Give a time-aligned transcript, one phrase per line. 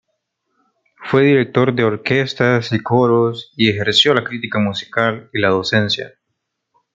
[1.03, 6.11] Fue director de orquestas y coros y ejerció la crítica musical y la docencia.